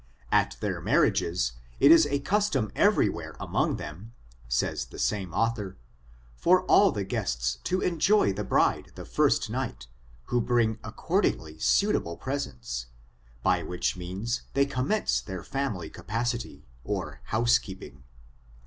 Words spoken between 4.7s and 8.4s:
the same author, for all the guests to enjoy